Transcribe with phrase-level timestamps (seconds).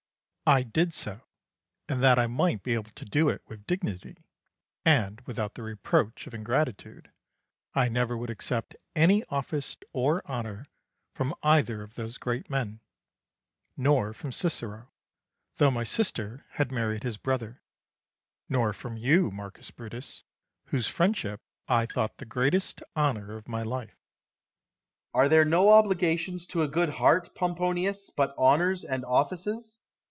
[0.53, 0.65] Atticus.
[0.65, 1.21] I did so
[1.87, 4.17] and that I might be able to do it with dignity,
[4.83, 7.09] and without the reproach of ingratitude,
[7.73, 10.65] I never would accept any office or honour
[11.13, 12.81] from either of those great men;
[13.77, 14.91] nor from Cicero,
[15.55, 17.61] though my sister had married his brother;
[18.49, 20.25] nor from you, Marcus Brutus,
[20.65, 21.39] whose friendship
[21.69, 23.91] I thought the greatest honour of my life.
[23.95, 23.99] Brutus.
[25.13, 29.79] Are there no obligations to a good heart, Pomponius, but honours and offices?